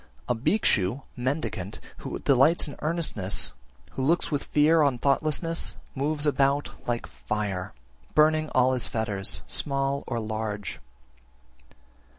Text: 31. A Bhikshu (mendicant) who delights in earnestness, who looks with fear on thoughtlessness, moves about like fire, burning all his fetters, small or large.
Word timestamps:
31. 0.27 0.35
A 0.35 0.41
Bhikshu 0.41 1.01
(mendicant) 1.15 1.79
who 1.97 2.17
delights 2.17 2.67
in 2.67 2.75
earnestness, 2.79 3.53
who 3.91 4.03
looks 4.03 4.31
with 4.31 4.45
fear 4.45 4.81
on 4.81 4.97
thoughtlessness, 4.97 5.75
moves 5.93 6.25
about 6.25 6.71
like 6.87 7.05
fire, 7.05 7.71
burning 8.15 8.49
all 8.55 8.73
his 8.73 8.87
fetters, 8.87 9.43
small 9.45 10.03
or 10.07 10.19
large. 10.19 10.79